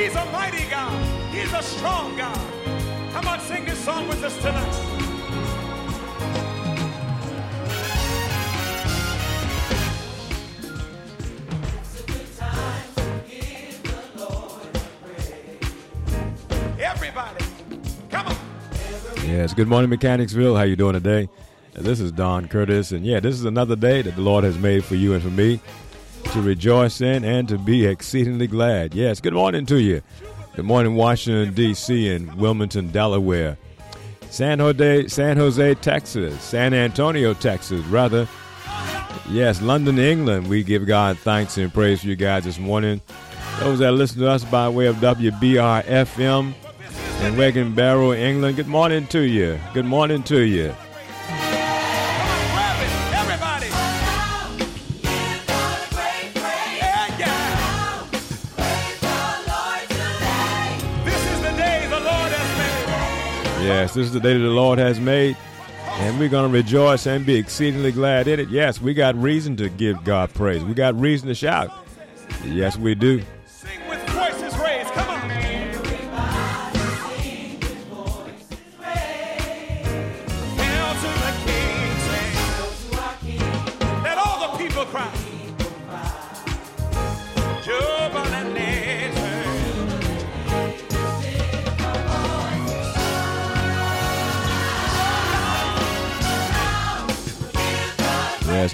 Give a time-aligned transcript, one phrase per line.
[0.00, 1.30] He's a mighty God.
[1.30, 2.40] He's a strong God.
[3.12, 4.86] Come on, sing this song with us tonight.
[16.78, 17.44] Everybody,
[18.08, 18.36] come on.
[19.26, 20.56] Yes, good morning, Mechanicsville.
[20.56, 21.28] How you doing today?
[21.74, 24.82] This is Don Curtis, and yeah, this is another day that the Lord has made
[24.82, 25.60] for you and for me
[26.32, 28.94] to rejoice in and to be exceedingly glad.
[28.94, 30.00] Yes, good morning to you.
[30.54, 33.58] Good morning, Washington, D.C., and Wilmington, Delaware.
[34.30, 36.40] San Jose, San Jose, Texas.
[36.40, 38.28] San Antonio, Texas, rather.
[39.28, 40.46] Yes, London, England.
[40.46, 43.00] We give God thanks and praise for you guys this morning.
[43.58, 46.54] Those that listen to us by way of WBR FM
[47.22, 49.58] in Regan Barrow, England, good morning to you.
[49.74, 50.74] Good morning to you.
[63.62, 65.36] Yes, this is the day that the Lord has made,
[65.84, 68.48] and we're going to rejoice and be exceedingly glad in it.
[68.48, 70.64] Yes, we got reason to give God praise.
[70.64, 71.70] We got reason to shout.
[72.44, 73.22] Yes, we do.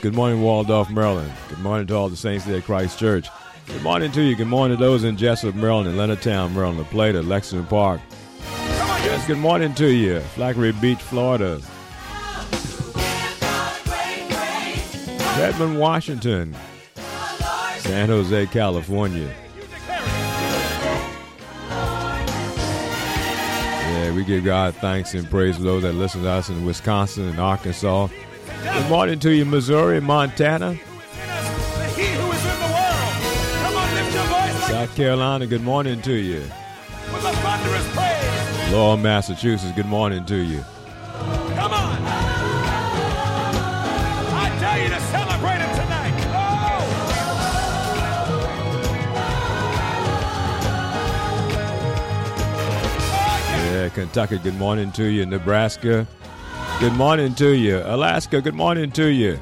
[0.07, 1.33] Good morning, Waldorf, Maryland.
[1.49, 3.27] Good morning to all the saints there at Christ Church.
[3.67, 4.37] Good morning to you.
[4.37, 8.01] Good morning to those in Jessup, Maryland, and Leonardtown, Maryland, La Plata, Lexington Park.
[8.41, 10.21] Yes, good morning to you.
[10.21, 11.61] Flagler Beach, Florida.
[15.41, 16.55] Redmond, Washington.
[17.79, 19.34] San Jose, California.
[23.83, 27.27] Yeah, we give God thanks and praise for those that listen to us in Wisconsin
[27.27, 28.06] and Arkansas.
[28.47, 30.77] Good morning to you, Missouri, Montana,
[34.69, 35.47] South Carolina.
[35.47, 36.45] Good morning to you.
[38.71, 39.73] Lowell, Massachusetts.
[39.75, 40.65] Good morning to you.
[41.55, 41.99] Come on.
[44.33, 46.15] I dare you to celebrate him tonight.
[46.35, 46.83] Oh.
[53.09, 53.73] Oh, yeah.
[53.73, 54.39] Yeah, Kentucky.
[54.39, 56.06] Good morning to you, Nebraska.
[56.78, 58.42] Good morning to you, Alaska.
[58.42, 59.41] Good morning to you.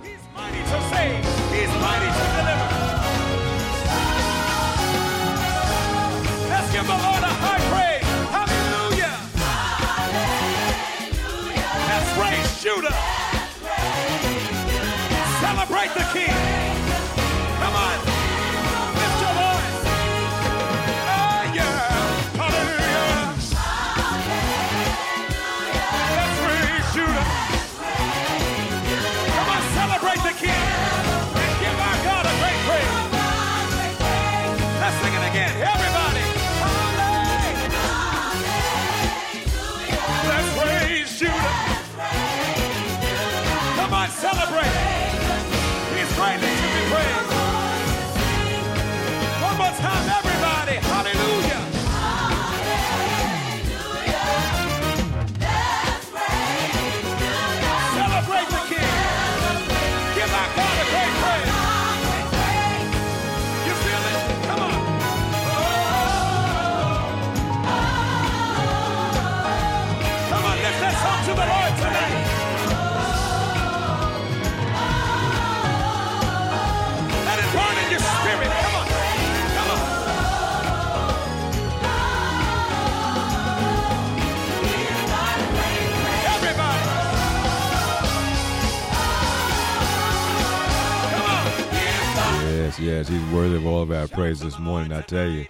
[92.84, 95.46] Yes, he's worthy of all of our praise this morning, I tell you.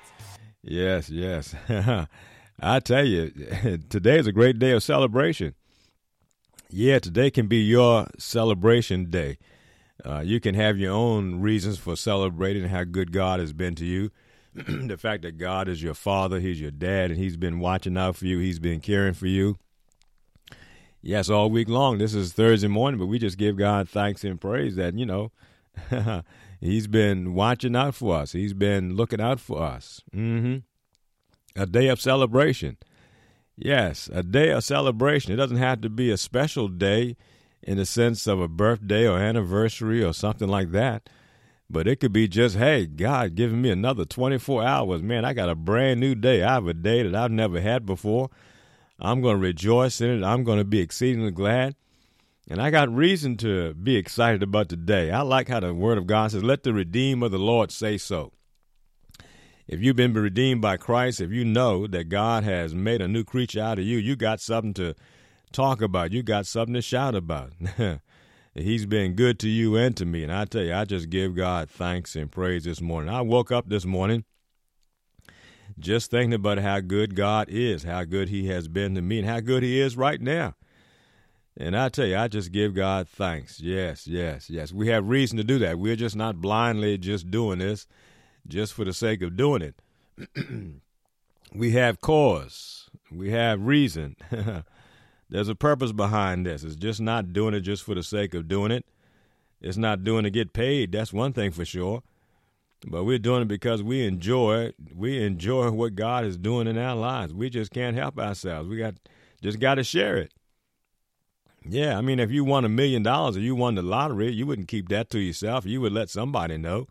[0.63, 1.53] Yes, yes.
[2.61, 3.31] I tell you,
[3.89, 5.57] today is a great day of celebration.
[6.71, 9.39] Yeah, today can be your celebration day.
[10.05, 13.85] Uh, you can have your own reasons for celebrating how good God has been to
[13.85, 14.13] you.
[14.55, 18.15] the fact that God is your father, He's your dad, and He's been watching out
[18.15, 19.59] for you, He's been caring for you.
[21.03, 21.99] Yes, all week long.
[21.99, 25.33] This is Thursday morning, but we just give God thanks and praise that, you know,
[26.61, 28.33] He's been watching out for us.
[28.33, 30.03] He's been looking out for us.
[30.13, 30.57] hmm
[31.57, 32.77] A day of celebration.
[33.57, 35.33] Yes, a day of celebration.
[35.33, 37.17] It doesn't have to be a special day
[37.63, 41.09] in the sense of a birthday or anniversary or something like that.
[41.71, 45.03] But it could be just, hey, God giving me another 24 hours.
[45.03, 46.43] Man, I got a brand new day.
[46.43, 48.29] I have a day that I've never had before.
[48.99, 50.25] I'm going to rejoice in it.
[50.27, 51.75] I'm going to be exceedingly glad.
[52.49, 55.11] And I got reason to be excited about today.
[55.11, 57.97] I like how the Word of God says, Let the redeemer of the Lord say
[57.97, 58.33] so.
[59.67, 63.25] If you've been redeemed by Christ, if you know that God has made a new
[63.25, 64.95] creature out of you, you got something to
[65.53, 66.13] talk about.
[66.13, 67.53] You got something to shout about.
[68.55, 70.23] He's been good to you and to me.
[70.23, 73.13] And I tell you, I just give God thanks and praise this morning.
[73.13, 74.25] I woke up this morning
[75.79, 79.29] just thinking about how good God is, how good He has been to me, and
[79.29, 80.55] how good He is right now.
[81.57, 83.61] And I tell you, I just give God thanks.
[83.61, 84.73] Yes, yes, yes.
[84.73, 85.79] We have reason to do that.
[85.79, 87.87] We're just not blindly just doing this
[88.47, 89.81] just for the sake of doing it.
[91.55, 94.17] we have cause, we have reason.
[95.31, 96.65] There's a purpose behind this.
[96.65, 98.85] It's just not doing it just for the sake of doing it.
[99.61, 100.93] It's not doing to get paid.
[100.93, 102.03] That's one thing for sure.
[102.87, 106.95] But we're doing it because we enjoy we enjoy what God is doing in our
[106.95, 107.33] lives.
[107.33, 108.69] We just can't help ourselves.
[108.69, 108.95] We got
[109.43, 110.33] just got to share it.
[111.67, 114.47] Yeah, I mean, if you won a million dollars or you won the lottery, you
[114.47, 115.65] wouldn't keep that to yourself.
[115.65, 116.89] You would let somebody know.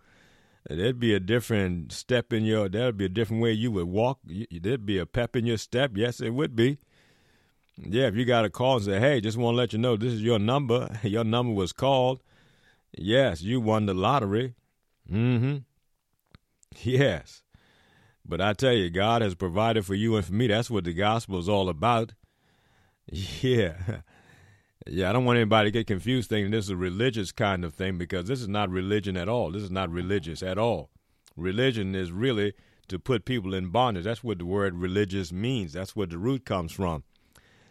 [0.67, 2.69] There'd be a different step in your.
[2.69, 4.19] There'd be a different way you would walk.
[4.49, 5.91] There'd be a pep in your step.
[5.95, 6.77] Yes, it would be.
[7.77, 9.97] Yeah, if you got a call and say, "Hey, just want to let you know
[9.97, 10.99] this is your number.
[11.03, 12.21] Your number was called."
[12.95, 14.53] Yes, you won the lottery.
[15.11, 15.57] Mm-hmm.
[16.83, 17.41] Yes.
[18.25, 20.47] But I tell you, God has provided for you and for me.
[20.47, 22.13] That's what the gospel is all about.
[23.11, 24.01] Yeah.
[24.85, 27.73] Yeah, I don't want anybody to get confused thinking this is a religious kind of
[27.73, 29.51] thing because this is not religion at all.
[29.51, 30.89] This is not religious at all.
[31.37, 32.53] Religion is really
[32.89, 34.03] to put people in bondage.
[34.03, 35.71] That's what the word religious means.
[35.73, 37.03] That's what the root comes from.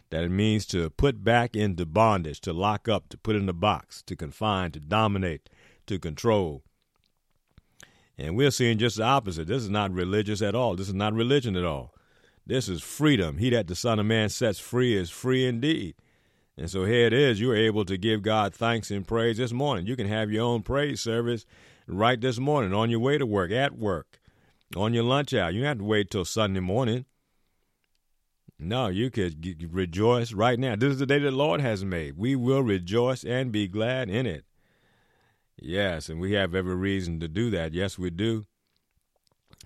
[0.08, 3.54] That it means to put back into bondage, to lock up, to put in a
[3.54, 5.50] box, to confine, to dominate,
[5.86, 6.62] to control.
[8.16, 9.48] And we're seeing just the opposite.
[9.48, 10.76] This is not religious at all.
[10.76, 11.94] This is not religion at all.
[12.46, 13.38] This is freedom.
[13.38, 15.94] He that the Son of Man sets free is free indeed.
[16.62, 17.40] And so here it is.
[17.40, 19.84] You're able to give God thanks and praise this morning.
[19.84, 21.44] You can have your own praise service
[21.88, 24.20] right this morning on your way to work, at work,
[24.76, 25.50] on your lunch hour.
[25.50, 27.04] You don't have to wait till Sunday morning.
[28.60, 30.76] No, you could rejoice right now.
[30.76, 32.16] This is the day the Lord has made.
[32.16, 34.44] We will rejoice and be glad in it.
[35.60, 37.72] Yes, and we have every reason to do that.
[37.72, 38.44] Yes, we do.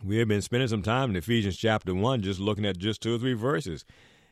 [0.03, 3.17] We have been spending some time in Ephesians chapter 1 just looking at just two
[3.17, 3.85] or three verses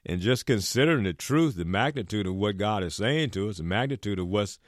[0.06, 3.62] and just considering the truth, the magnitude of what God is saying to us, the
[3.62, 4.58] magnitude of what's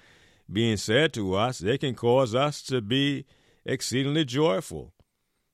[0.50, 3.26] being said to us, they can cause us to be
[3.64, 4.92] exceedingly joyful.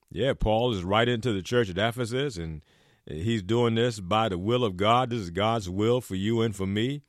[0.09, 2.61] Yeah, Paul is right into the church at Ephesus, and
[3.05, 5.09] he's doing this by the will of God.
[5.09, 7.01] This is God's will for you and for me,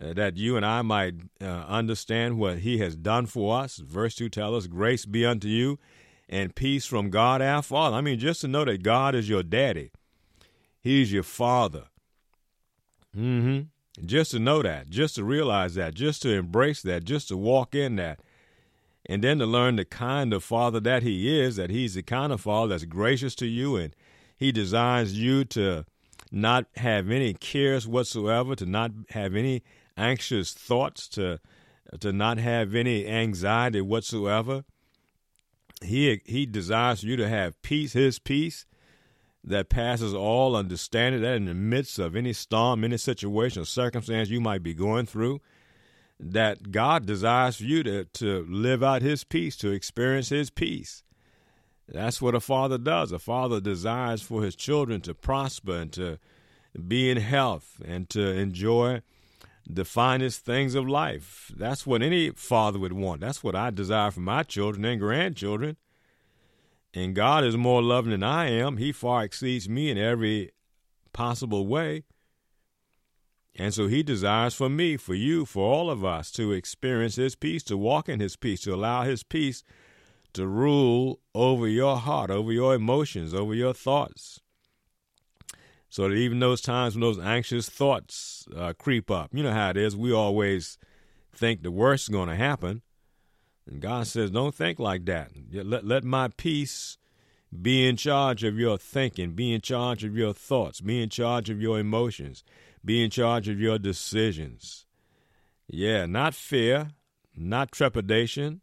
[0.00, 3.76] uh, that you and I might uh, understand what he has done for us.
[3.76, 5.78] Verse 2 tells us, Grace be unto you
[6.28, 7.96] and peace from God our Father.
[7.96, 9.90] I mean, just to know that God is your daddy,
[10.80, 11.84] he's your father.
[13.16, 14.04] Mm-hmm.
[14.06, 17.74] Just to know that, just to realize that, just to embrace that, just to walk
[17.74, 18.20] in that,
[19.06, 22.32] and then to learn the kind of father that he is, that he's the kind
[22.32, 23.94] of father that's gracious to you and
[24.36, 25.84] he desires you to
[26.32, 29.62] not have any cares whatsoever, to not have any
[29.96, 31.38] anxious thoughts, to
[32.00, 34.64] to not have any anxiety whatsoever.
[35.82, 38.66] He he desires you to have peace, his peace,
[39.44, 44.28] that passes all understanding, that in the midst of any storm, any situation or circumstance
[44.28, 45.40] you might be going through,
[46.20, 51.02] that God desires for you to, to live out His peace, to experience His peace.
[51.88, 53.12] That's what a father does.
[53.12, 56.18] A father desires for his children to prosper and to
[56.86, 59.02] be in health and to enjoy
[59.68, 61.50] the finest things of life.
[61.54, 63.20] That's what any father would want.
[63.20, 65.76] That's what I desire for my children and grandchildren.
[66.94, 68.76] And God is more loving than I am.
[68.76, 70.50] He far exceeds me in every
[71.12, 72.04] possible way.
[73.56, 77.34] And so he desires for me, for you, for all of us to experience his
[77.34, 79.62] peace, to walk in his peace, to allow his peace
[80.34, 84.40] to rule over your heart, over your emotions, over your thoughts.
[85.90, 89.70] So that even those times when those anxious thoughts uh, creep up, you know how
[89.70, 89.94] it is.
[89.94, 90.78] We always
[91.34, 92.80] think the worst is going to happen.
[93.66, 95.30] And God says, don't think like that.
[95.52, 96.98] Let, let my peace
[97.60, 101.50] be in charge of your thinking, be in charge of your thoughts, be in charge
[101.50, 102.44] of your emotions,
[102.84, 104.86] be in charge of your decisions.
[105.68, 106.90] Yeah, not fear,
[107.36, 108.62] not trepidation,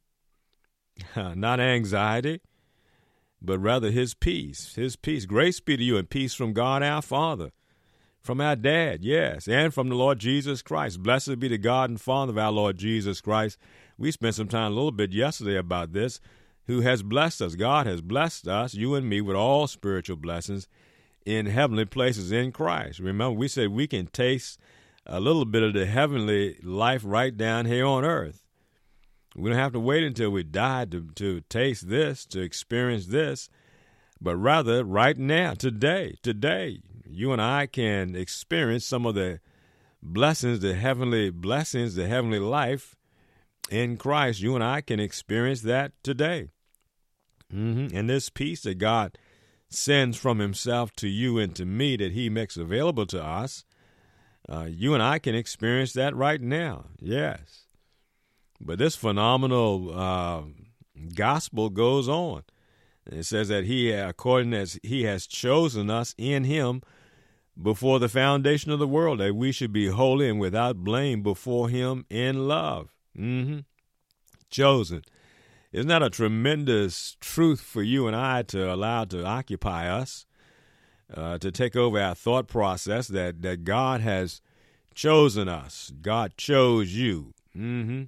[1.16, 2.42] not anxiety,
[3.42, 4.76] but rather His peace.
[4.76, 5.26] His peace.
[5.26, 7.52] Grace be to you and peace from God our Father,
[8.20, 11.02] from our Dad, yes, and from the Lord Jesus Christ.
[11.02, 13.58] Blessed be the God and Father of our Lord Jesus Christ
[14.00, 16.20] we spent some time a little bit yesterday about this.
[16.70, 17.56] who has blessed us.
[17.56, 20.68] God has blessed us, you and me, with all spiritual blessings
[21.26, 23.00] in heavenly places in Christ.
[23.00, 24.60] Remember, we said we can taste
[25.04, 28.44] a little bit of the heavenly life right down here on earth.
[29.36, 33.50] We don't have to wait until we die to, to taste this, to experience this,
[34.22, 39.40] but rather right now, today, today, you and I can experience some of the
[40.04, 42.96] blessings, the heavenly blessings, the heavenly life
[43.70, 44.42] in Christ.
[44.42, 46.50] You and I can experience that today.
[47.54, 47.96] Mm-hmm.
[47.96, 49.18] And this peace that God
[49.70, 53.64] sends from Himself to you and to me that He makes available to us,
[54.48, 56.86] uh, you and I can experience that right now.
[57.00, 57.66] Yes.
[58.62, 60.42] But this phenomenal uh,
[61.16, 62.44] gospel goes on.
[63.06, 66.82] It says that He, according as He has chosen us in Him
[67.62, 71.70] before the foundation of the world, that we should be holy and without blame before
[71.70, 72.90] Him in love.
[73.20, 73.60] Mm-hmm.
[74.50, 75.04] Chosen.
[75.72, 80.26] Isn't that a tremendous truth for you and I to allow to occupy us,
[81.14, 84.42] uh, to take over our thought process that, that God has
[84.96, 85.92] chosen us?
[86.02, 87.34] God chose you.
[87.56, 88.04] Mm-hmm.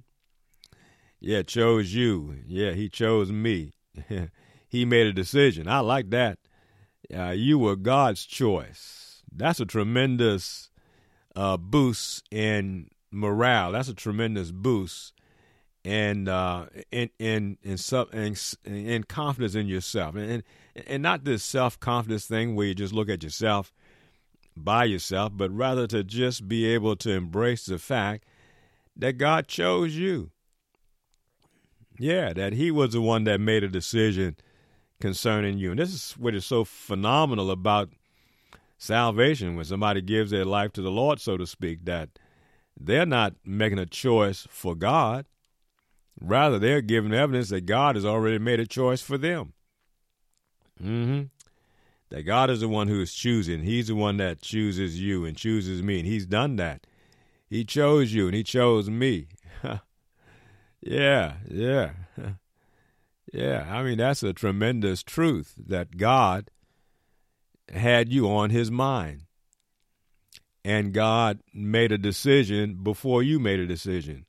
[1.20, 2.36] Yeah, chose you.
[2.46, 3.74] Yeah, He chose me.
[4.68, 5.68] he made a decision.
[5.68, 6.38] I like that.
[7.14, 9.22] Uh, you were God's choice.
[9.30, 10.70] That's a tremendous
[11.36, 13.72] uh, boost in morale.
[13.72, 15.12] That's a tremendous boost
[15.84, 20.42] and uh, in in in, sub, in, in confidence in yourself, and
[20.86, 23.72] and not this self confidence thing where you just look at yourself
[24.56, 28.24] by yourself, but rather to just be able to embrace the fact
[28.94, 30.30] that God chose you.
[31.98, 34.36] Yeah, that He was the one that made a decision
[35.00, 37.90] concerning you, and this is what is so phenomenal about
[38.78, 42.18] salvation when somebody gives their life to the Lord, so to speak, that
[42.86, 45.26] they're not making a choice for God
[46.24, 49.54] Rather, they're giving evidence that God has already made a choice for them.
[50.82, 51.22] Mm-hmm.
[52.10, 53.62] That God is the one who is choosing.
[53.62, 56.86] He's the one that chooses you and chooses me, and He's done that.
[57.48, 59.28] He chose you and He chose me.
[60.80, 61.90] yeah, yeah.
[63.32, 66.50] yeah, I mean, that's a tremendous truth that God
[67.72, 69.24] had you on His mind.
[70.64, 74.26] And God made a decision before you made a decision.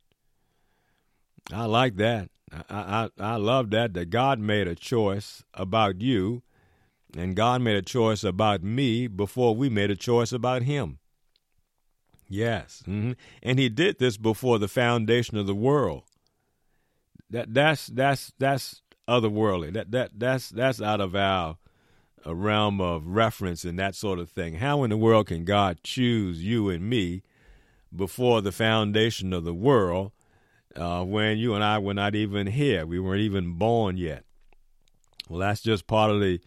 [1.52, 2.30] I like that.
[2.70, 6.44] I, I, I love that, that God made a choice about you,
[7.16, 11.00] and God made a choice about me before we made a choice about Him.
[12.28, 12.84] Yes.
[12.88, 13.14] Mm-hmm.
[13.42, 16.04] And He did this before the foundation of the world.
[17.30, 19.74] That that's that's that's otherworldly.
[19.74, 21.58] That that that's that's out of our
[22.26, 24.56] a realm of reference and that sort of thing.
[24.56, 27.24] How in the world can God choose you and me
[27.96, 30.12] before the foundation of the world
[30.76, 32.86] uh, when you and I were not even here.
[32.86, 34.24] We weren't even born yet.
[35.30, 36.40] Well, that's just part of the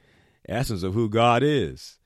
[0.48, 1.98] essence of who God is.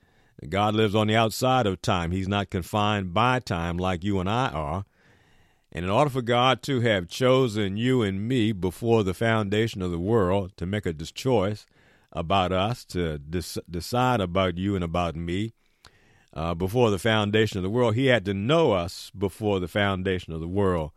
[0.48, 2.12] God lives on the outside of time.
[2.12, 4.84] He's not confined by time like you and I are.
[5.72, 9.90] And in order for God to have chosen you and me before the foundation of
[9.90, 11.66] the world to make a choice
[12.12, 15.52] about us, to decide about you and about me,
[16.32, 20.32] uh, before the foundation of the world, He had to know us before the foundation
[20.32, 20.92] of the world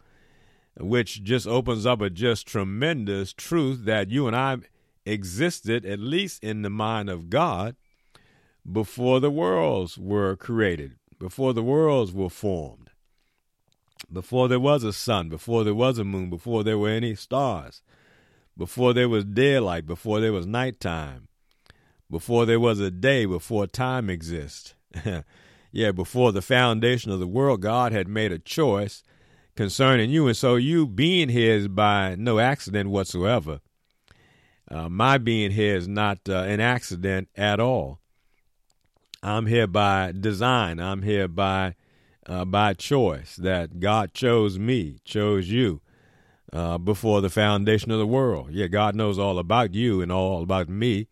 [0.79, 4.57] which just opens up a just tremendous truth that you and I
[5.05, 7.75] existed, at least in the mind of God,
[8.69, 12.89] before the worlds were created, before the worlds were formed,
[14.11, 17.81] before there was a sun, before there was a moon, before there were any stars,
[18.57, 21.27] before there was daylight, before there was nighttime,
[22.09, 24.75] before there was a day, before time exists.
[25.71, 29.03] yeah, before the foundation of the world, God had made a choice
[29.55, 30.27] concerning you.
[30.27, 33.61] And so you being here is by no accident whatsoever.
[34.69, 37.99] Uh, my being here is not uh, an accident at all.
[39.21, 40.79] I'm here by design.
[40.79, 41.75] I'm here by
[42.25, 43.35] uh, by choice.
[43.35, 45.81] That God chose me, chose you
[46.53, 48.49] uh, before the foundation of the world.
[48.51, 51.07] Yeah, God knows all about you and all about me.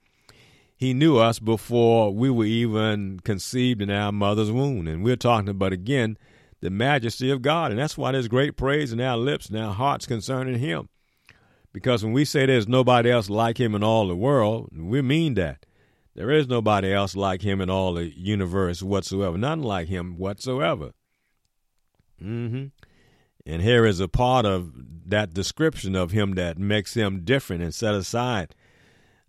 [0.78, 4.88] He knew us before we were even conceived in our mother's womb.
[4.88, 6.18] And we're talking about again
[6.62, 7.72] the majesty of God.
[7.72, 10.90] And that's why there's great praise in our lips and our hearts concerning Him.
[11.74, 15.34] Because when we say there's nobody else like Him in all the world, we mean
[15.36, 15.66] that.
[16.14, 19.38] There is nobody else like Him in all the universe whatsoever.
[19.38, 20.92] None like Him whatsoever.
[22.22, 22.68] Mm-hmm.
[23.46, 24.72] And here is a part of
[25.06, 28.56] that description of Him that makes Him different and set aside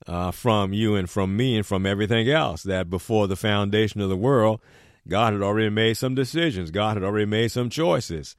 [0.07, 2.63] uh, from you and from me and from everything else.
[2.63, 4.61] That before the foundation of the world,
[5.09, 6.71] God had already made some decisions.
[6.71, 8.37] God had already made some choices.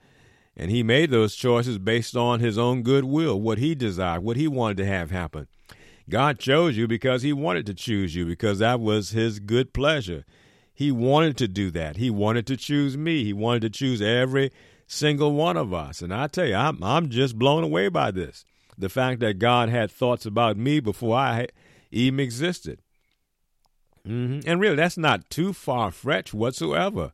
[0.55, 4.37] And he made those choices based on his own good will, what he desired, what
[4.37, 5.47] he wanted to have happen.
[6.09, 10.25] God chose you because He wanted to choose you, because that was His good pleasure.
[10.73, 11.97] He wanted to do that.
[11.97, 13.23] He wanted to choose me.
[13.23, 14.51] He wanted to choose every
[14.93, 16.01] single one of us.
[16.01, 18.45] And I tell you, I'm, I'm just blown away by this.
[18.77, 21.47] The fact that God had thoughts about me before I
[21.91, 22.79] even existed.
[24.07, 24.49] Mm-hmm.
[24.49, 27.13] And really, that's not too far fetched whatsoever.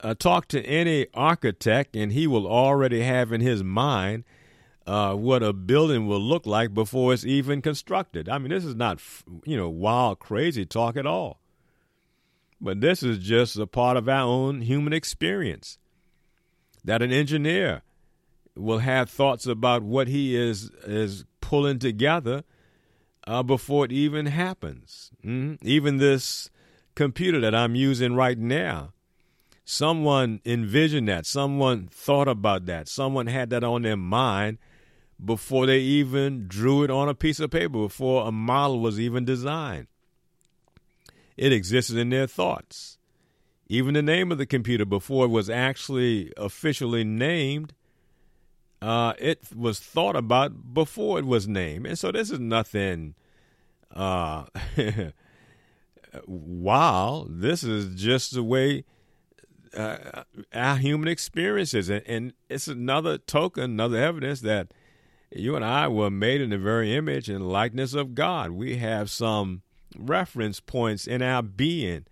[0.00, 4.24] Uh, talk to any architect, and he will already have in his mind
[4.86, 8.28] uh, what a building will look like before it's even constructed.
[8.28, 9.00] I mean, this is not,
[9.44, 11.40] you know, wild, crazy talk at all.
[12.60, 15.78] But this is just a part of our own human experience.
[16.84, 17.82] That an engineer
[18.56, 22.44] will have thoughts about what he is is pulling together
[23.26, 25.10] uh, before it even happens.
[25.24, 25.66] Mm-hmm.
[25.66, 26.50] Even this
[26.94, 28.92] computer that I'm using right now,
[29.64, 34.58] someone envisioned that, someone thought about that, someone had that on their mind
[35.24, 39.24] before they even drew it on a piece of paper, before a model was even
[39.24, 39.86] designed.
[41.36, 42.98] It existed in their thoughts.
[43.72, 47.72] Even the name of the computer, before it was actually officially named,
[48.82, 51.86] uh, it was thought about before it was named.
[51.86, 53.14] And so this is nothing
[53.90, 54.44] uh,
[56.26, 57.26] wow.
[57.30, 58.84] This is just the way
[59.74, 61.88] uh, our human experience is.
[61.88, 64.74] And, and it's another token, another evidence that
[65.30, 68.50] you and I were made in the very image and likeness of God.
[68.50, 69.62] We have some
[69.96, 72.04] reference points in our being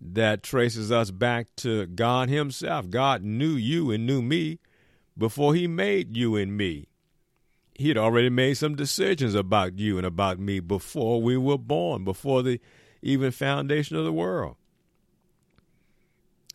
[0.00, 2.90] that traces us back to God Himself.
[2.90, 4.58] God knew you and knew me
[5.16, 6.88] before He made you and me.
[7.74, 12.04] He had already made some decisions about you and about me before we were born,
[12.04, 12.60] before the
[13.02, 14.56] even foundation of the world.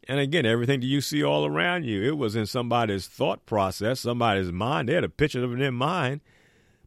[0.07, 3.99] And again, everything that you see all around you, it was in somebody's thought process,
[3.99, 4.89] somebody's mind.
[4.89, 6.21] They had a picture of it in their mind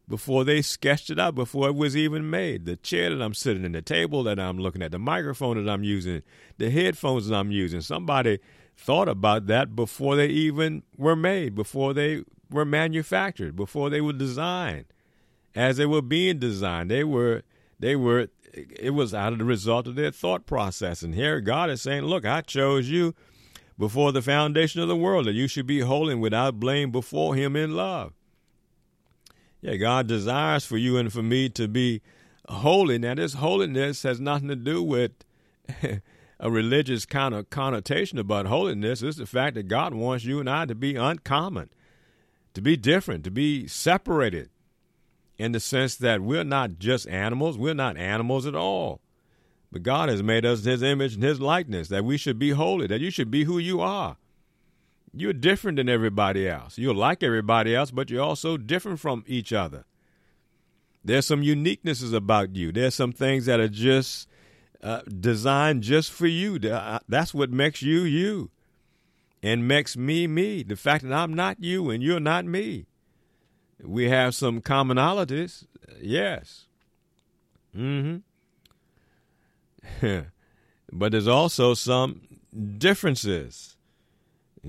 [0.07, 2.65] before they sketched it out, before it was even made.
[2.65, 5.71] The chair that I'm sitting in, the table that I'm looking at, the microphone that
[5.71, 6.23] I'm using,
[6.57, 7.81] the headphones that I'm using.
[7.81, 8.39] Somebody
[8.75, 14.13] thought about that before they even were made, before they were manufactured, before they were
[14.13, 14.85] designed.
[15.55, 17.43] As they were being designed, they were
[17.79, 21.01] they were it was out of the result of their thought process.
[21.01, 23.13] And here God is saying, Look, I chose you
[23.77, 27.35] before the foundation of the world, that you should be holy and without blame before
[27.35, 28.13] him in love.
[29.63, 32.01] Yeah, God desires for you and for me to be
[32.49, 32.97] holy.
[32.97, 35.11] Now, this holiness has nothing to do with
[36.39, 39.01] a religious kind of connotation about holiness.
[39.01, 41.69] It's the fact that God wants you and I to be uncommon,
[42.55, 44.49] to be different, to be separated
[45.37, 48.99] in the sense that we're not just animals, we're not animals at all.
[49.71, 52.87] But God has made us His image and His likeness, that we should be holy,
[52.87, 54.17] that you should be who you are.
[55.15, 56.77] You're different than everybody else.
[56.77, 59.85] You're like everybody else, but you're also different from each other.
[61.05, 62.71] There's some uniquenesses about you.
[62.71, 64.27] There's some things that are just
[64.81, 66.55] uh, designed just for you.
[66.69, 68.49] Uh, that's what makes you you
[69.43, 70.63] and makes me me.
[70.63, 72.85] The fact that I'm not you and you're not me.
[73.81, 75.65] We have some commonalities,
[76.01, 76.67] yes.
[77.75, 78.19] Mm-hmm.
[80.93, 82.21] but there's also some
[82.77, 83.75] differences.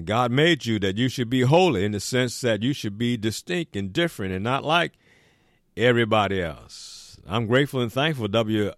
[0.02, 3.16] God made you that you should be holy in the sense that you should be
[3.16, 4.94] distinct and different and not like
[5.76, 7.16] everybody else.
[7.26, 8.72] I'm grateful and thankful WBR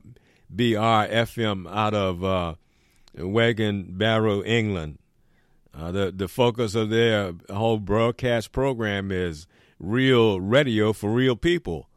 [0.51, 2.55] FM out of uh,
[3.17, 4.99] Wigan Barrow, England.
[5.75, 9.47] Uh, the the focus of their whole broadcast program is
[9.79, 11.89] real radio for real people,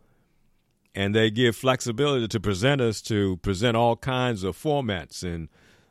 [0.93, 5.47] and they give flexibility to presenters to present all kinds of formats and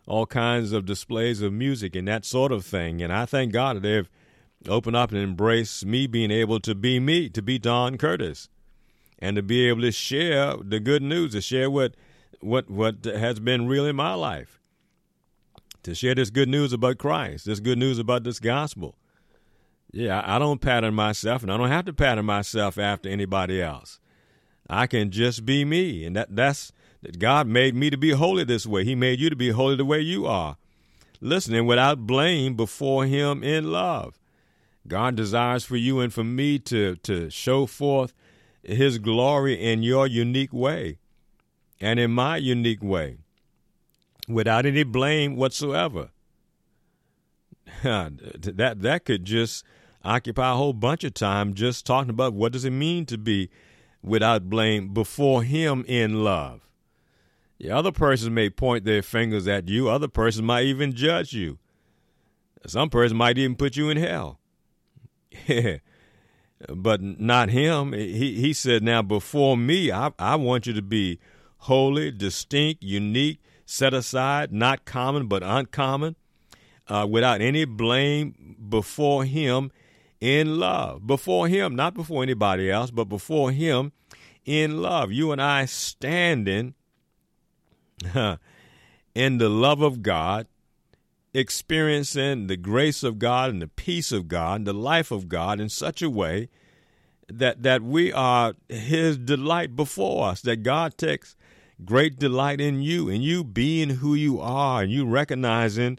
[0.08, 3.02] all kinds of displays of music and that sort of thing.
[3.02, 4.10] And I thank God that they've
[4.66, 8.48] opened up and embraced me being able to be me, to be Don Curtis,
[9.18, 11.94] and to be able to share the good news, to share what
[12.40, 14.58] what what has been real in my life,
[15.82, 18.96] to share this good news about Christ, this good news about this gospel.
[19.92, 24.00] Yeah, I don't pattern myself, and I don't have to pattern myself after anybody else.
[24.68, 28.44] I can just be me, and that that's that God made me to be holy
[28.44, 28.84] this way.
[28.84, 30.56] He made you to be holy the way you are.
[31.20, 34.18] Listening without blame before Him in love.
[34.87, 38.14] God desires for you and for me to, to show forth
[38.62, 40.98] His glory in your unique way
[41.80, 43.18] and in my unique way
[44.28, 46.11] without any blame whatsoever.
[47.82, 49.64] that that could just
[50.04, 53.50] occupy a whole bunch of time just talking about what does it mean to be
[54.02, 56.67] without blame before him in love.
[57.58, 59.88] The other person may point their fingers at you.
[59.88, 61.58] Other person might even judge you.
[62.66, 64.38] Some person might even put you in hell.
[66.68, 67.92] but not him.
[67.92, 71.18] He he said, "Now before me, I I want you to be
[71.58, 76.16] holy, distinct, unique, set aside, not common but uncommon,
[76.88, 79.70] uh, without any blame before Him
[80.20, 81.06] in love.
[81.06, 83.92] Before Him, not before anybody else, but before Him
[84.44, 85.12] in love.
[85.12, 86.74] You and I standing
[89.14, 90.46] in the love of God."
[91.34, 95.60] experiencing the grace of God and the peace of God and the life of God
[95.60, 96.48] in such a way
[97.28, 101.36] that that we are his delight before us that God takes
[101.84, 105.98] great delight in you and you being who you are and you recognizing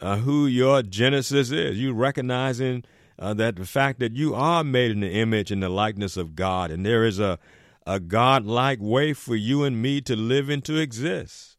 [0.00, 2.84] uh, who your genesis is you recognizing
[3.18, 6.36] uh, that the fact that you are made in the image and the likeness of
[6.36, 7.38] God and there is a
[7.86, 11.56] a God-like way for you and me to live and to exist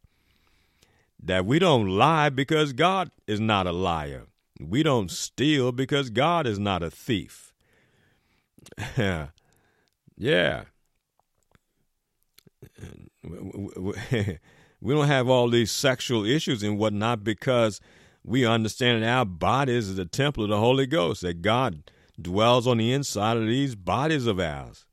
[1.24, 4.28] that we don't lie because God is not a liar.
[4.60, 7.54] We don't steal because God is not a thief.
[8.98, 10.64] yeah.
[14.80, 17.82] We don't have all these sexual issues and whatnot because
[18.24, 22.68] we understand that our bodies is the temple of the Holy Ghost, that God dwells
[22.68, 24.86] on the inside of these bodies of ours.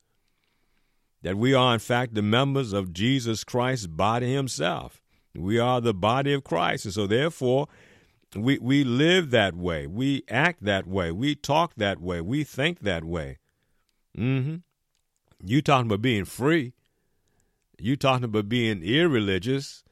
[1.24, 5.00] That we are, in fact, the members of Jesus Christ's body Himself.
[5.34, 6.84] We are the body of Christ.
[6.84, 7.66] And so, therefore,
[8.36, 9.86] we, we live that way.
[9.86, 11.10] We act that way.
[11.10, 12.20] We talk that way.
[12.20, 13.38] We think that way.
[14.16, 14.56] Mm-hmm.
[15.42, 16.74] You talking about being free.
[17.78, 19.82] You talking about being irreligious,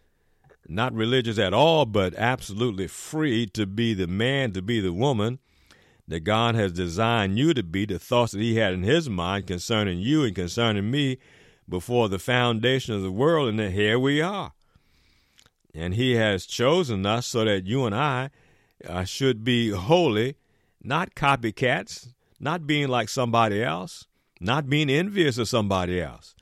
[0.68, 5.38] not religious at all, but absolutely free to be the man, to be the woman
[6.12, 9.46] that God has designed you to be, the thoughts that He had in His mind
[9.46, 11.16] concerning you and concerning me
[11.68, 14.52] before the foundation of the world, and then here we are.
[15.74, 18.28] And He has chosen us so that you and I
[18.86, 20.36] uh, should be holy,
[20.82, 24.06] not copycats, not being like somebody else,
[24.38, 26.34] not being envious of somebody else,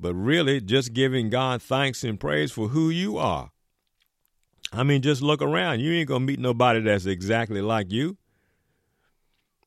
[0.00, 3.50] but really just giving God thanks and praise for who you are.
[4.72, 5.80] I mean, just look around.
[5.80, 8.16] You ain't going to meet nobody that's exactly like you,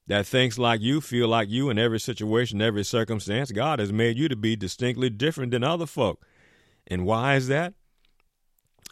[0.10, 3.52] that thinks like you, feel like you in every situation, every circumstance.
[3.52, 6.26] God has made you to be distinctly different than other folk.
[6.86, 7.74] And why is that?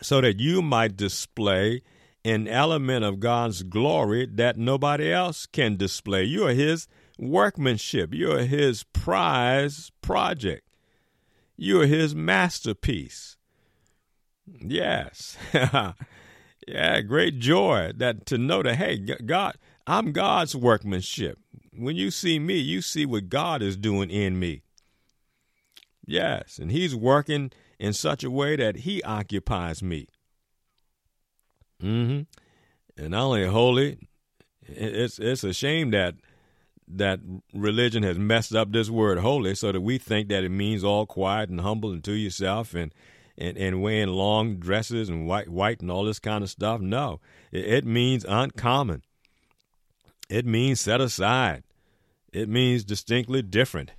[0.02, 1.82] So that you might display
[2.24, 6.24] an element of God's glory that nobody else can display.
[6.24, 8.14] You are His workmanship.
[8.14, 10.64] You're his prize project.
[11.56, 13.38] You're his masterpiece.
[14.46, 15.38] Yes.
[16.68, 21.40] yeah, great joy that to know that hey, God, I'm God's workmanship.
[21.74, 24.64] When you see me, you see what God is doing in me.
[26.06, 30.08] Yes, and he's working in such a way that he occupies me.
[31.82, 32.24] Mm-hmm.
[33.02, 33.98] And not only holy,
[34.62, 36.16] it's it's a shame that
[36.88, 37.20] that
[37.54, 41.06] religion has messed up this word holy so that we think that it means all
[41.06, 42.94] quiet and humble and to yourself and
[43.38, 46.82] and, and wearing long dresses and white white and all this kind of stuff.
[46.82, 47.20] No.
[47.52, 49.04] It, it means uncommon.
[50.30, 51.64] It means set aside.
[52.34, 53.92] It means distinctly different.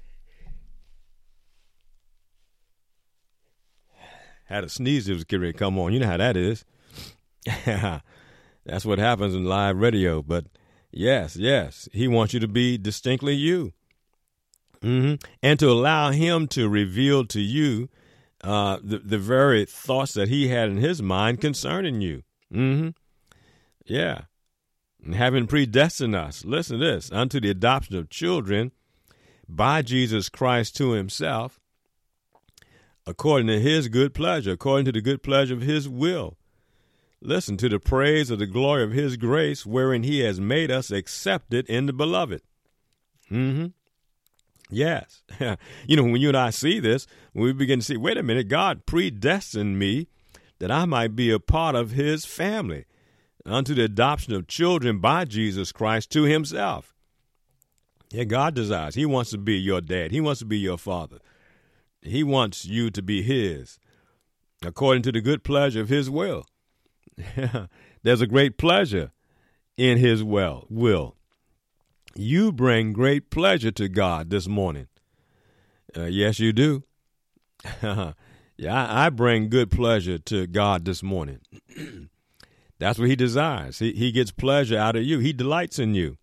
[4.45, 5.93] Had a sneeze, it was getting to come on.
[5.93, 6.65] You know how that is.
[8.65, 10.23] That's what happens in live radio.
[10.23, 10.47] But
[10.91, 11.89] Yes, yes.
[11.93, 13.73] He wants you to be distinctly you.
[14.81, 15.15] Mm-hmm.
[15.43, 17.89] And to allow him to reveal to you
[18.43, 22.23] uh, the, the very thoughts that he had in his mind concerning you.
[22.53, 22.91] Mm-hmm.
[23.85, 24.23] Yeah.
[25.13, 28.73] Having predestined us, listen to this, unto the adoption of children
[29.49, 31.61] by Jesus Christ to himself,
[33.07, 36.37] according to his good pleasure, according to the good pleasure of his will
[37.21, 40.91] Listen to the praise of the glory of his grace, wherein he has made us
[40.91, 42.43] accepted in the beloved.
[43.31, 43.67] Mm-hmm.
[44.71, 45.23] Yes.
[45.87, 48.47] you know, when you and I see this, we begin to see, wait a minute,
[48.47, 50.07] God predestined me
[50.61, 52.85] that I might be a part of his family
[53.49, 56.95] unto the adoption of children by Jesus Christ to himself.
[58.11, 58.95] Yeah, God desires.
[58.95, 60.13] He wants to be your dad.
[60.13, 61.19] He wants to be your father.
[62.01, 63.79] He wants you to be his
[64.65, 66.47] according to the good pleasure of his will.
[68.03, 69.13] There's a great pleasure
[69.77, 71.17] in his well will.
[72.15, 74.89] You bring great pleasure to God this morning.
[75.97, 76.85] Uh, yes, you do.
[77.83, 78.13] yeah,
[78.67, 81.41] I, I, bring good pleasure to God this morning.
[82.79, 83.79] That's what he desires.
[83.79, 85.19] He, he gets pleasure out of you.
[85.19, 86.17] He delights in you.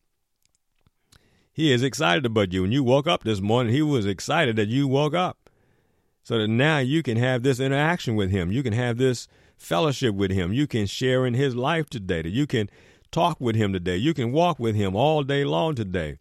[1.54, 2.64] He is excited about you.
[2.64, 5.50] When you woke up this morning, he was excited that you woke up.
[6.24, 8.52] So that now you can have this interaction with him.
[8.52, 10.54] You can have this fellowship with him.
[10.54, 12.24] You can share in his life today.
[12.24, 12.70] That you can
[13.12, 13.98] talk with him today.
[13.98, 16.18] You can walk with him all day long today.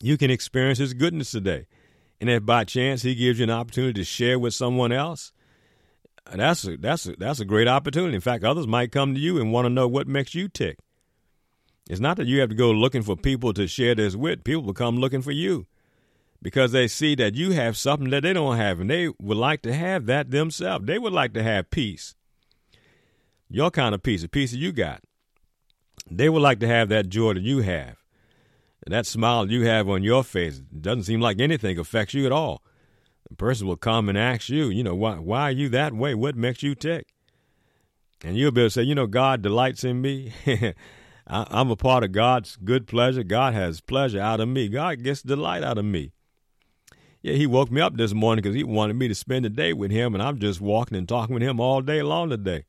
[0.00, 1.66] you can experience His goodness today.
[2.20, 5.32] And if by chance He gives you an opportunity to share with someone else,
[6.26, 8.14] that's a, that's a, that's a great opportunity.
[8.14, 10.78] In fact, others might come to you and want to know what makes you tick.
[11.88, 14.44] It's not that you have to go looking for people to share this with.
[14.44, 15.66] People will come looking for you
[16.42, 19.62] because they see that you have something that they don't have, and they would like
[19.62, 20.86] to have that themselves.
[20.86, 22.14] They would like to have peace,
[23.48, 25.02] your kind of peace, the peace that you got.
[26.10, 27.96] They would like to have that joy that you have.
[28.84, 32.24] And that smile you have on your face It doesn't seem like anything affects you
[32.24, 32.62] at all.
[33.36, 36.14] Person will come and ask you, you know, why, why are you that way?
[36.14, 37.06] What makes you tick?
[38.22, 40.32] And you'll be able to say, you know, God delights in me.
[41.26, 43.22] I, I'm a part of God's good pleasure.
[43.22, 44.68] God has pleasure out of me.
[44.68, 46.12] God gets delight out of me.
[47.22, 49.72] Yeah, he woke me up this morning because he wanted me to spend the day
[49.72, 52.64] with him, and I'm just walking and talking with him all day long today.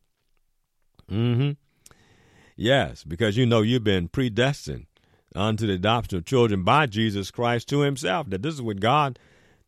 [1.10, 1.52] Mm-hmm.
[2.56, 4.88] Yes, because you know you've been predestined
[5.36, 8.30] unto the adoption of children by Jesus Christ to himself.
[8.30, 9.17] That this is what God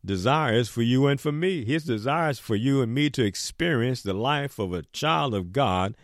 [0.05, 1.65] desires for you and for me.
[1.65, 5.95] His desires for you and me to experience the life of a child of God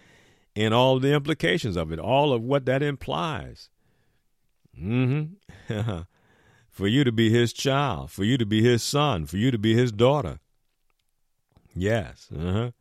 [0.55, 3.69] and all the implications of it, all of what that implies.
[4.79, 5.73] Mm-hmm.
[6.69, 9.57] for you to be his child, for you to be his son, for you to
[9.57, 10.39] be his daughter.
[11.75, 12.29] Yes.
[12.35, 12.71] Uh-huh.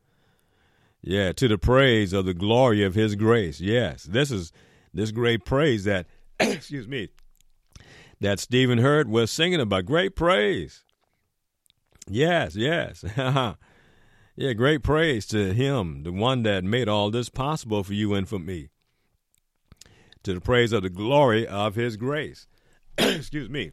[1.03, 3.61] Yeah, to the praise of the glory of his grace.
[3.61, 4.05] Yes.
[4.05, 4.53] This is
[4.93, 6.07] this great praise that
[6.41, 7.09] excuse me
[8.21, 9.85] that Stephen Hurd was singing about.
[9.85, 10.83] Great praise.
[12.09, 13.05] Yes, yes.
[13.17, 13.55] Uh-huh.
[14.37, 18.29] yeah, great praise to him, the one that made all this possible for you and
[18.29, 18.69] for me.
[20.25, 22.47] To the praise of the glory of his grace.
[22.99, 23.73] Excuse me.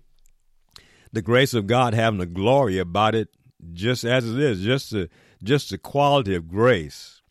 [1.12, 3.30] The grace of God having the glory about it
[3.74, 5.10] just as it is, just the
[5.44, 7.22] just the quality of grace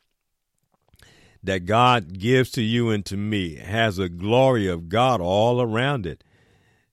[1.43, 6.07] that God gives to you and to me has a glory of God all around
[6.07, 6.25] it.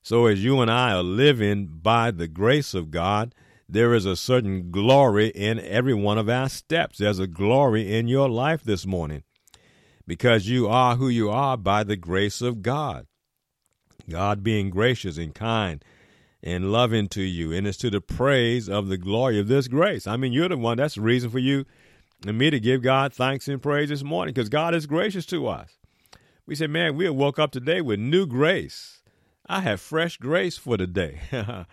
[0.02, 3.34] So as you and I are living by the grace of God,
[3.72, 6.98] there is a certain glory in every one of our steps.
[6.98, 9.22] There's a glory in your life this morning
[10.06, 13.06] because you are who you are by the grace of God.
[14.10, 15.82] God being gracious and kind
[16.42, 20.06] and loving to you, and it's to the praise of the glory of this grace.
[20.06, 21.64] I mean, you're the one, that's the reason for you
[22.26, 25.46] and me to give God thanks and praise this morning because God is gracious to
[25.46, 25.78] us.
[26.44, 29.02] We say, man, we woke up today with new grace.
[29.46, 31.20] I have fresh grace for today.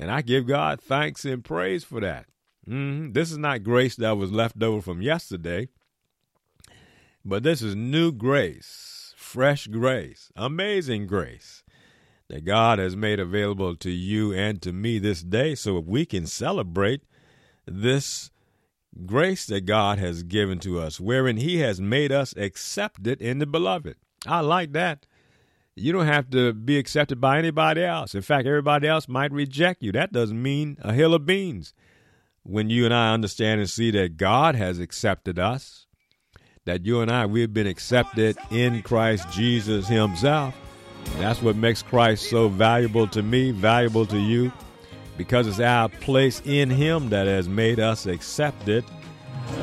[0.00, 2.24] And I give God thanks and praise for that.
[2.66, 3.12] Mm-hmm.
[3.12, 5.68] This is not grace that was left over from yesterday,
[7.22, 11.62] but this is new grace, fresh grace, amazing grace
[12.28, 16.26] that God has made available to you and to me this day so we can
[16.26, 17.02] celebrate
[17.66, 18.30] this
[19.04, 23.46] grace that God has given to us, wherein He has made us accepted in the
[23.46, 23.96] beloved.
[24.26, 25.06] I like that.
[25.80, 28.14] You don't have to be accepted by anybody else.
[28.14, 29.92] In fact, everybody else might reject you.
[29.92, 31.72] That doesn't mean a hill of beans.
[32.42, 35.86] When you and I understand and see that God has accepted us,
[36.66, 40.54] that you and I, we've been accepted in Christ Jesus Himself.
[41.18, 44.52] That's what makes Christ so valuable to me, valuable to you,
[45.16, 48.84] because it's our place in Him that has made us accepted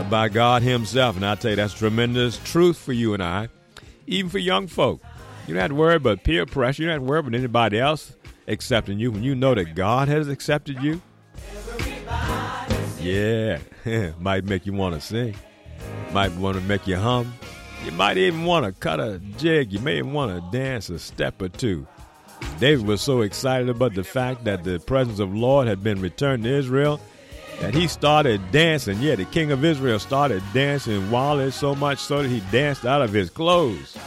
[0.09, 1.15] by God Himself.
[1.15, 3.49] And I tell you, that's tremendous truth for you and I,
[4.07, 5.01] even for young folk.
[5.47, 6.83] You don't have to worry about peer pressure.
[6.83, 8.15] You don't have to worry about anybody else
[8.47, 11.01] accepting you when you know that God has accepted you.
[12.99, 13.59] Yeah,
[14.19, 15.35] might make you want to sing.
[16.11, 17.33] Might want to make you hum.
[17.85, 19.71] You might even want to cut a jig.
[19.71, 21.87] You may even want to dance a step or two.
[22.59, 26.43] David was so excited about the fact that the presence of Lord had been returned
[26.43, 26.99] to Israel
[27.61, 28.99] that he started dancing.
[28.99, 33.01] Yeah, the king of Israel started dancing wildly so much so that he danced out
[33.01, 33.97] of his clothes.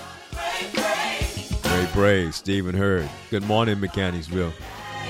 [2.01, 3.11] Praise, Stephen Hurd.
[3.29, 4.53] Good morning, Mechanicsville.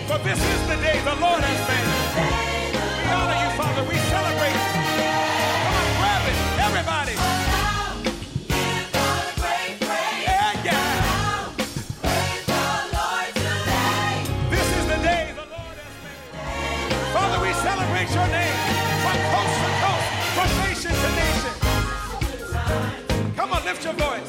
[0.09, 1.87] For this is the day the Lord has made.
[2.27, 3.87] We honor you, Father.
[3.87, 4.59] We celebrate.
[4.59, 6.35] Come on, grab it,
[6.67, 7.15] everybody.
[10.19, 11.55] Yeah, yeah.
[12.03, 12.59] Let the
[12.91, 14.51] Lord today.
[14.51, 16.27] This is the day the Lord has made.
[17.15, 18.59] Father, we celebrate your name
[18.99, 21.55] from coast to coast, from nation to nation.
[23.37, 24.27] Come on, lift your voice.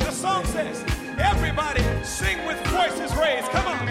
[0.00, 0.82] The song says,
[1.18, 1.82] everybody
[2.22, 3.48] sing with voices raised.
[3.50, 3.81] Come on.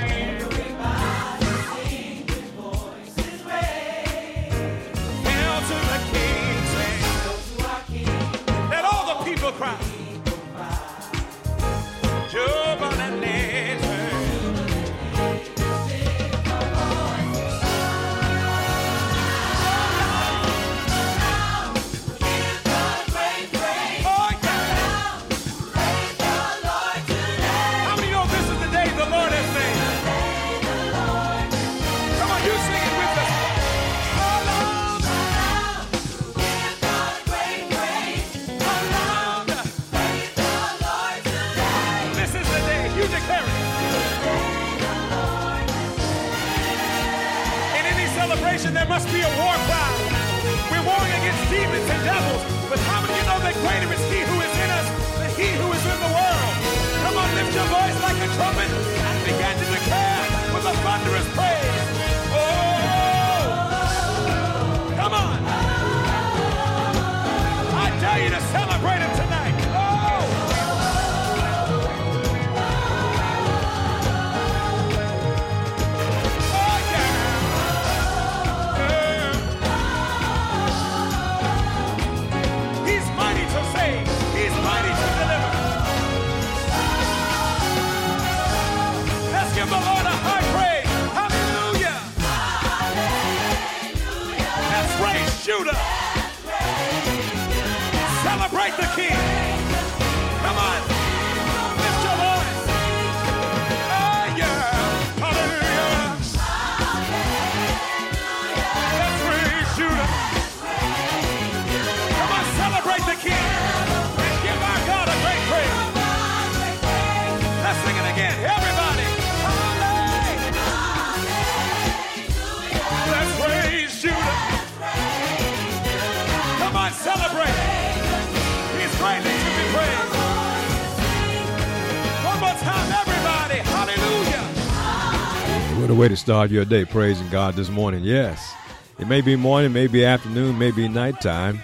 [135.92, 138.02] A way to start your day praising God this morning.
[138.06, 138.54] Yes,
[138.98, 141.60] it may be morning, maybe afternoon, maybe nighttime.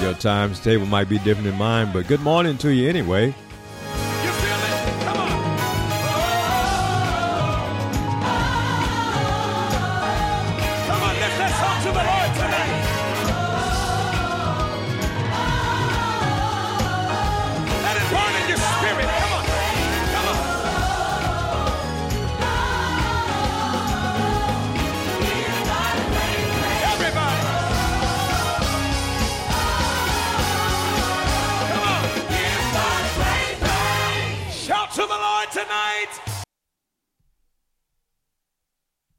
[0.00, 3.34] Your times table might be different than mine, but good morning to you anyway.